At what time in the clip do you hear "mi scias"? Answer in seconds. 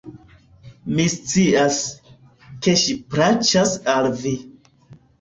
0.99-1.79